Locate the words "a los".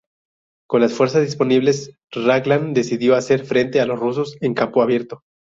3.81-3.99